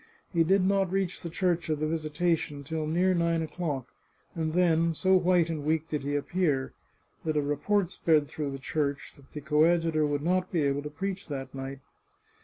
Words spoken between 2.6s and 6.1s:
till near nine o'clock, and then, so white and weak did